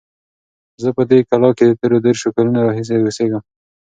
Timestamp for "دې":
1.09-1.19